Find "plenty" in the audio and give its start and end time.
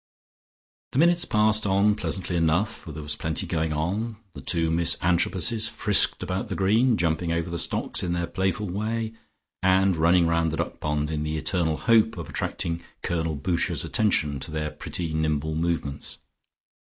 3.15-3.45